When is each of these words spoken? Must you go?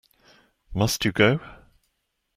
Must 0.73 1.05
you 1.05 1.11
go? 1.11 1.39